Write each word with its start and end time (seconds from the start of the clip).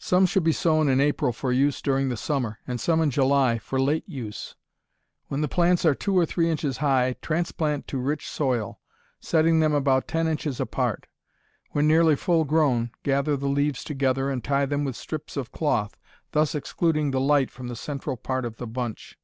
Some 0.00 0.26
should 0.26 0.42
be 0.42 0.50
sown 0.50 0.88
in 0.88 1.00
April 1.00 1.32
for 1.32 1.52
use 1.52 1.80
during 1.80 2.08
the 2.08 2.16
summer, 2.16 2.58
and 2.66 2.80
some 2.80 3.00
in 3.00 3.12
July, 3.12 3.58
for 3.58 3.80
late 3.80 4.02
use. 4.08 4.56
When 5.28 5.40
the 5.40 5.46
plants 5.46 5.84
are 5.84 5.94
two 5.94 6.18
or 6.18 6.26
three 6.26 6.50
inches 6.50 6.78
high 6.78 7.14
transplant 7.22 7.86
to 7.86 7.98
rich 7.98 8.28
soil, 8.28 8.80
setting 9.20 9.60
them 9.60 9.72
about 9.74 10.08
ten 10.08 10.26
inches 10.26 10.58
apart. 10.58 11.06
When 11.70 11.86
nearly 11.86 12.16
full 12.16 12.42
grown, 12.42 12.90
gather 13.04 13.36
the 13.36 13.46
leaves 13.46 13.84
together 13.84 14.30
and 14.30 14.42
tie 14.42 14.66
them 14.66 14.82
with 14.82 14.96
strips 14.96 15.36
of 15.36 15.52
cloth, 15.52 15.96
thus 16.32 16.56
excluding 16.56 17.12
the 17.12 17.20
light 17.20 17.48
from 17.48 17.68
the 17.68 17.76
central 17.76 18.16
part 18.16 18.44
of 18.44 18.56
the 18.56 18.66
bunch. 18.66 19.16